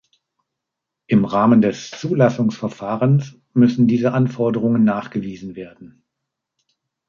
Im 1.05 1.25
Rahmen 1.25 1.61
des 1.61 1.91
Zulassungsverfahrens 1.91 3.37
müssen 3.53 3.85
diese 3.87 4.13
Anforderungen 4.13 4.83
nachgewiesen 4.83 5.55
werden. 5.55 6.03